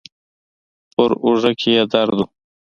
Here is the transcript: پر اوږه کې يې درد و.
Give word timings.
پر 0.93 1.11
اوږه 1.23 1.51
کې 1.59 1.69
يې 1.75 1.83
درد 1.93 2.17
و. 2.21 2.27